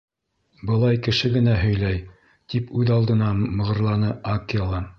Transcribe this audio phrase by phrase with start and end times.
[0.69, 1.99] Былай кеше генә һөйләй!—
[2.53, 4.81] тип үҙ алдына мығырланы Акела.